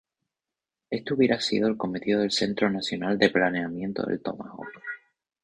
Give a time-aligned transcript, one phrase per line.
[0.89, 4.81] Este hubiera sido el cometido del Centro Nacional de Planeamiento del Tomahawk.